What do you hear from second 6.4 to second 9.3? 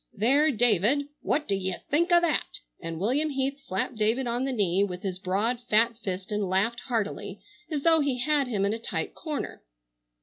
laughed heartily, as though he had him in a tight